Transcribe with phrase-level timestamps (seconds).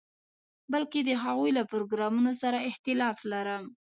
[0.71, 3.63] بلکې د هغوی له پروګرامونو سره اختلاف لرم.